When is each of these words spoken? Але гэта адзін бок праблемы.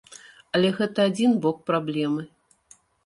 Але 0.59 0.71
гэта 0.79 1.05
адзін 1.09 1.35
бок 1.43 1.57
праблемы. 1.71 2.21